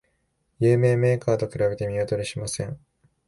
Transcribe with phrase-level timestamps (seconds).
[0.57, 2.79] 有名メーカーと比べて見劣りしません